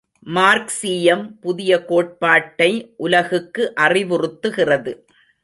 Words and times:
மார்க்சீயம் 0.27 1.23
புதிய 1.41 1.71
கோட்பாட்டை 1.85 2.71
உலகுக்கு 2.97 3.73
அறிவுறுத்துகிறது. 3.79 4.93